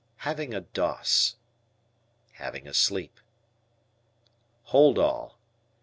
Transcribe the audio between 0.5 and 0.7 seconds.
a